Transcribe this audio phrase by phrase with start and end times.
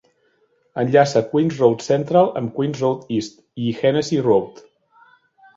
[0.83, 4.65] Enllaça Queen's Road Central amb Queen's Road East i Hennessy Road.